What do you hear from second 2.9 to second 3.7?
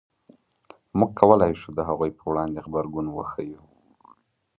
وښیو.